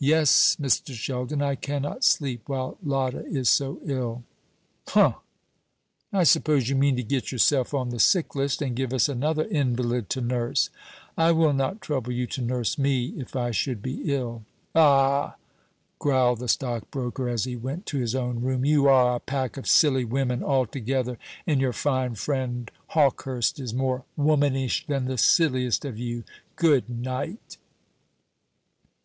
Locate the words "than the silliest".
24.88-25.84